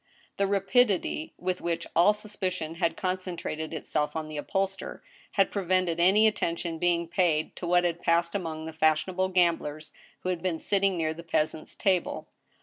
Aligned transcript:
The 0.37 0.47
rapidity 0.47 1.35
with 1.37 1.61
which 1.61 1.85
all 1.95 2.11
suspicion 2.11 2.73
had 2.81 2.97
concentrated 2.97 3.71
itself 3.71 4.15
on 4.15 4.29
the 4.29 4.37
upholsterer 4.37 5.03
had 5.33 5.51
prevented 5.51 5.99
any 5.99 6.25
attention 6.25 6.79
being 6.79 7.07
paid 7.07 7.55
to 7.57 7.67
what 7.67 7.83
had 7.83 8.01
passed 8.01 8.33
among 8.33 8.65
the 8.65 8.73
fashionable 8.73 9.27
gamblers 9.29 9.91
who 10.21 10.29
had 10.29 10.41
been 10.41 10.57
sitting 10.57 10.97
near 10.97 11.13
the 11.13 11.21
peasant's 11.21 11.75
table. 11.75 12.27